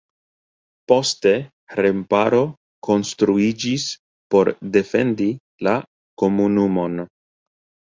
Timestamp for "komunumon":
6.25-7.01